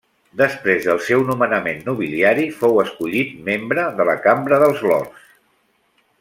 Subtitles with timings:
[0.39, 5.31] Després del seu nomenament nobiliari fou escollit membre de la Cambra dels Lords.